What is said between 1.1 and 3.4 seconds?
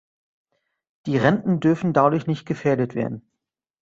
Renten dürfen dadurch nicht gefährdet werden.